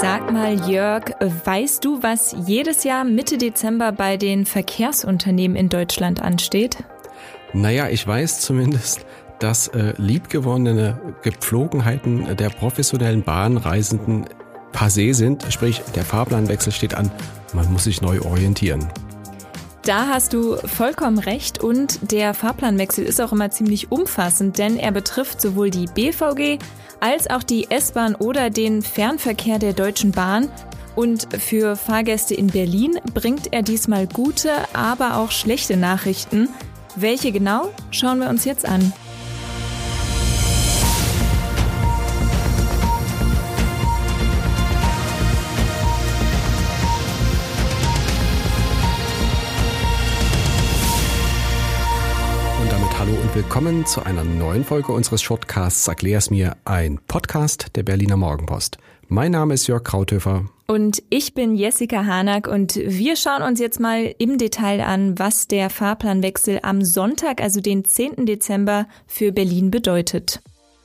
[0.00, 6.20] Sag mal, Jörg, weißt du, was jedes Jahr Mitte Dezember bei den Verkehrsunternehmen in Deutschland
[6.20, 6.84] ansteht?
[7.54, 9.06] Naja, ich weiß zumindest,
[9.38, 14.26] dass äh, liebgewonnene Gepflogenheiten der professionellen Bahnreisenden
[14.72, 15.46] passé sind.
[15.48, 17.10] Sprich, der Fahrplanwechsel steht an.
[17.54, 18.86] Man muss sich neu orientieren.
[19.86, 24.90] Da hast du vollkommen recht und der Fahrplanwechsel ist auch immer ziemlich umfassend, denn er
[24.90, 26.58] betrifft sowohl die BVG
[26.98, 30.50] als auch die S-Bahn oder den Fernverkehr der Deutschen Bahn.
[30.96, 36.48] Und für Fahrgäste in Berlin bringt er diesmal gute, aber auch schlechte Nachrichten.
[36.96, 38.92] Welche genau, schauen wir uns jetzt an.
[53.36, 58.78] Willkommen zu einer neuen Folge unseres Shortcasts Erklär's mir, ein Podcast der Berliner Morgenpost.
[59.08, 60.46] Mein Name ist Jörg Krauthöfer.
[60.66, 65.48] Und ich bin Jessica Hanack und wir schauen uns jetzt mal im Detail an, was
[65.48, 68.24] der Fahrplanwechsel am Sonntag, also den 10.
[68.24, 70.40] Dezember, für Berlin bedeutet.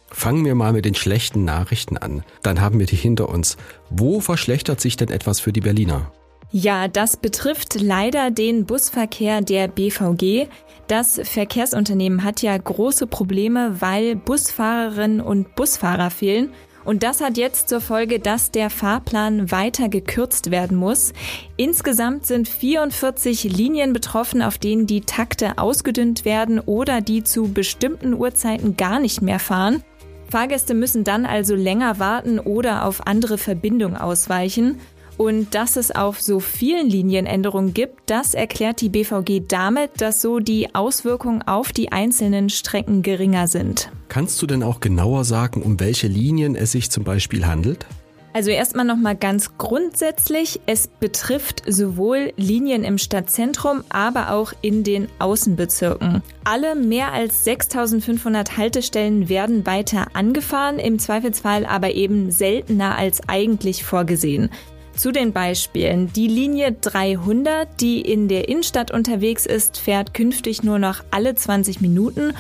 [0.09, 2.23] Fangen wir mal mit den schlechten Nachrichten an.
[2.43, 3.55] Dann haben wir die hinter uns.
[3.89, 6.11] Wo verschlechtert sich denn etwas für die Berliner?
[6.53, 10.47] Ja, das betrifft leider den Busverkehr der BVG.
[10.87, 16.51] Das Verkehrsunternehmen hat ja große Probleme, weil Busfahrerinnen und Busfahrer fehlen.
[16.83, 21.13] Und das hat jetzt zur Folge, dass der Fahrplan weiter gekürzt werden muss.
[21.55, 28.13] Insgesamt sind 44 Linien betroffen, auf denen die Takte ausgedünnt werden oder die zu bestimmten
[28.13, 29.83] Uhrzeiten gar nicht mehr fahren.
[30.29, 34.79] Fahrgäste müssen dann also länger warten oder auf andere Verbindungen ausweichen.
[35.17, 40.21] Und dass es auf so vielen Linien Änderungen gibt, das erklärt die BVG damit, dass
[40.21, 43.91] so die Auswirkungen auf die einzelnen Strecken geringer sind.
[44.09, 47.85] Kannst du denn auch genauer sagen, um welche Linien es sich zum Beispiel handelt?
[48.33, 55.09] Also erstmal nochmal ganz grundsätzlich, es betrifft sowohl Linien im Stadtzentrum, aber auch in den
[55.19, 56.23] Außenbezirken.
[56.45, 63.83] Alle mehr als 6500 Haltestellen werden weiter angefahren, im Zweifelsfall aber eben seltener als eigentlich
[63.83, 64.49] vorgesehen.
[64.95, 66.11] Zu den Beispielen.
[66.13, 71.81] Die Linie 300, die in der Innenstadt unterwegs ist, fährt künftig nur noch alle 20
[71.81, 72.33] Minuten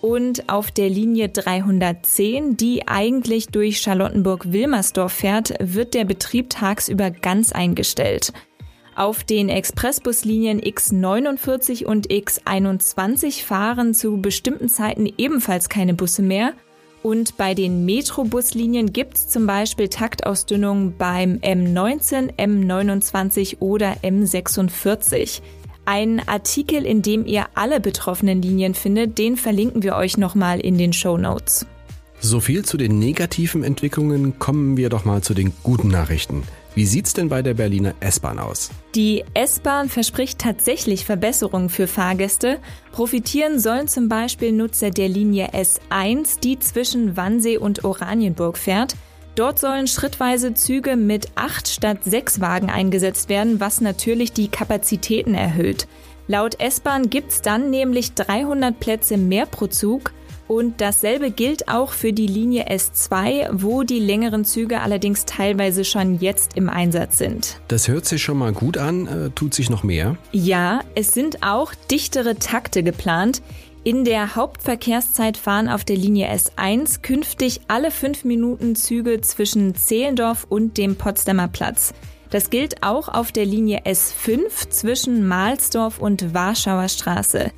[0.00, 7.52] und auf der Linie 310, die eigentlich durch Charlottenburg-Wilmersdorf fährt, wird der Betrieb tagsüber ganz
[7.52, 8.32] eingestellt.
[8.94, 16.54] Auf den Expressbuslinien X49 und X21 fahren zu bestimmten Zeiten ebenfalls keine Busse mehr
[17.02, 25.40] und bei den Metrobuslinien gibt es zum Beispiel Taktausdünnungen beim M19, M29 oder M46.
[25.84, 30.76] Ein Artikel, in dem ihr alle betroffenen Linien findet, den verlinken wir euch nochmal in
[30.76, 31.66] den Show Notes.
[32.20, 36.42] So viel zu den negativen Entwicklungen, kommen wir doch mal zu den guten Nachrichten.
[36.78, 38.70] Wie sieht's denn bei der Berliner S-Bahn aus?
[38.94, 42.60] Die S-Bahn verspricht tatsächlich Verbesserungen für Fahrgäste.
[42.92, 48.94] Profitieren sollen zum Beispiel Nutzer der Linie S1, die zwischen Wannsee und Oranienburg fährt.
[49.34, 55.34] Dort sollen schrittweise Züge mit acht statt sechs Wagen eingesetzt werden, was natürlich die Kapazitäten
[55.34, 55.88] erhöht.
[56.28, 60.12] Laut S-Bahn gibt's dann nämlich 300 Plätze mehr pro Zug.
[60.48, 66.18] Und dasselbe gilt auch für die Linie S2, wo die längeren Züge allerdings teilweise schon
[66.18, 67.60] jetzt im Einsatz sind.
[67.68, 69.06] Das hört sich schon mal gut an.
[69.06, 70.16] Äh, tut sich noch mehr?
[70.32, 73.42] Ja, es sind auch dichtere Takte geplant.
[73.84, 80.46] In der Hauptverkehrszeit fahren auf der Linie S1 künftig alle fünf Minuten Züge zwischen Zehlendorf
[80.48, 81.92] und dem Potsdamer Platz.
[82.30, 87.50] Das gilt auch auf der Linie S5 zwischen Mahlsdorf und Warschauer Straße.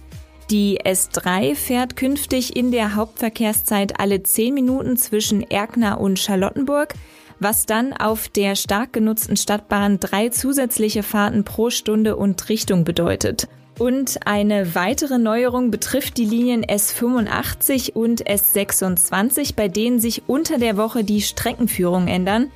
[0.51, 6.95] Die S3 fährt künftig in der Hauptverkehrszeit alle 10 Minuten zwischen Erkner und Charlottenburg,
[7.39, 13.47] was dann auf der stark genutzten Stadtbahn drei zusätzliche Fahrten pro Stunde und Richtung bedeutet.
[13.79, 20.77] Und eine weitere Neuerung betrifft die Linien S85 und S26, bei denen sich unter der
[20.77, 22.51] Woche die Streckenführung ändern.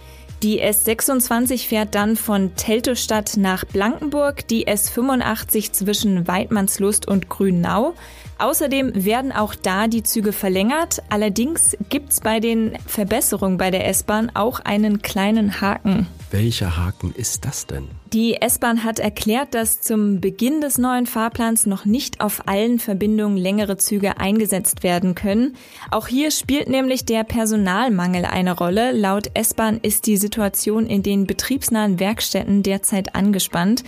[0.44, 7.94] Die S26 fährt dann von Teltow-Stadt nach Blankenburg, die S85 zwischen Weidmannslust und Grünau.
[8.38, 11.02] Außerdem werden auch da die Züge verlängert.
[11.08, 16.06] Allerdings gibt's bei den Verbesserungen bei der S-Bahn auch einen kleinen Haken.
[16.30, 17.88] Welcher Haken ist das denn?
[18.12, 23.36] Die S-Bahn hat erklärt, dass zum Beginn des neuen Fahrplans noch nicht auf allen Verbindungen
[23.36, 25.56] längere Züge eingesetzt werden können.
[25.90, 28.92] Auch hier spielt nämlich der Personalmangel eine Rolle.
[28.92, 33.84] Laut S-Bahn ist die Situation in den betriebsnahen Werkstätten derzeit angespannt.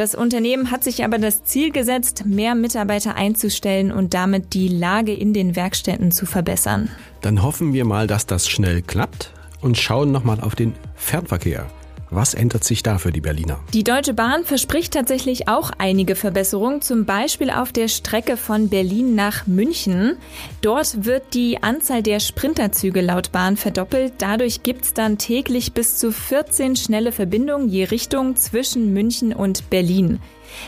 [0.00, 5.12] Das Unternehmen hat sich aber das Ziel gesetzt, mehr Mitarbeiter einzustellen und damit die Lage
[5.12, 6.88] in den Werkstätten zu verbessern.
[7.20, 9.34] Dann hoffen wir mal, dass das schnell klappt.
[9.60, 11.66] und schauen nochmal auf den Fernverkehr.
[12.10, 13.60] Was ändert sich da für die Berliner?
[13.72, 19.14] Die Deutsche Bahn verspricht tatsächlich auch einige Verbesserungen, zum Beispiel auf der Strecke von Berlin
[19.14, 20.16] nach München.
[20.60, 24.14] Dort wird die Anzahl der Sprinterzüge laut Bahn verdoppelt.
[24.18, 29.70] Dadurch gibt es dann täglich bis zu 14 schnelle Verbindungen je Richtung zwischen München und
[29.70, 30.18] Berlin.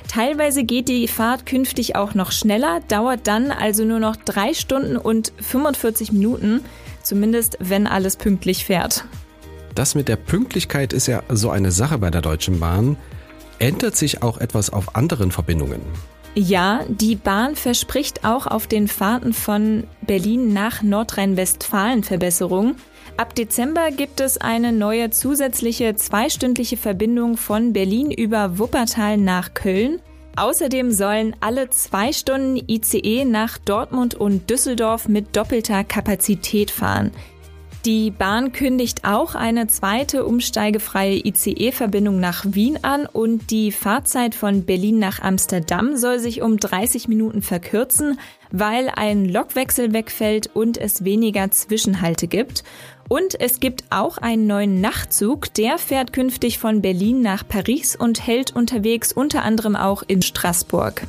[0.06, 4.96] Teilweise geht die Fahrt künftig auch noch schneller, dauert dann also nur noch drei Stunden
[4.96, 6.60] und 45 Minuten,
[7.02, 9.04] zumindest wenn alles pünktlich fährt.
[9.74, 12.96] Das mit der Pünktlichkeit ist ja so eine Sache bei der Deutschen Bahn.
[13.58, 15.80] Ändert sich auch etwas auf anderen Verbindungen?
[16.34, 22.76] Ja, die Bahn verspricht auch auf den Fahrten von Berlin nach Nordrhein-Westfalen Verbesserungen.
[23.18, 30.00] Ab Dezember gibt es eine neue zusätzliche zweistündliche Verbindung von Berlin über Wuppertal nach Köln.
[30.34, 37.10] Außerdem sollen alle zwei Stunden ICE nach Dortmund und Düsseldorf mit doppelter Kapazität fahren.
[37.84, 44.64] Die Bahn kündigt auch eine zweite umsteigefreie ICE-Verbindung nach Wien an und die Fahrzeit von
[44.64, 48.20] Berlin nach Amsterdam soll sich um 30 Minuten verkürzen,
[48.52, 52.62] weil ein Lokwechsel wegfällt und es weniger Zwischenhalte gibt.
[53.08, 58.24] Und es gibt auch einen neuen Nachtzug, der fährt künftig von Berlin nach Paris und
[58.24, 61.02] hält unterwegs unter anderem auch in Straßburg.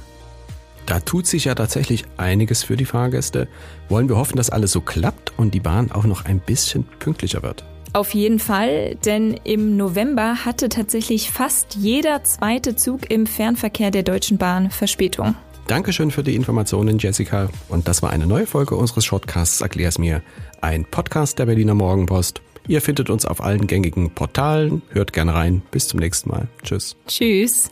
[0.87, 3.47] Da tut sich ja tatsächlich einiges für die Fahrgäste.
[3.89, 7.43] Wollen wir hoffen, dass alles so klappt und die Bahn auch noch ein bisschen pünktlicher
[7.43, 7.63] wird.
[7.93, 14.01] Auf jeden Fall, denn im November hatte tatsächlich fast jeder zweite Zug im Fernverkehr der
[14.01, 15.35] Deutschen Bahn Verspätung.
[15.67, 17.49] Dankeschön für die Informationen, Jessica.
[17.69, 20.21] Und das war eine neue Folge unseres Shortcasts Erklär's mir,
[20.61, 22.41] ein Podcast der Berliner Morgenpost.
[22.67, 24.81] Ihr findet uns auf allen gängigen Portalen.
[24.89, 25.61] Hört gerne rein.
[25.71, 26.47] Bis zum nächsten Mal.
[26.63, 26.95] Tschüss.
[27.07, 27.69] Tschüss.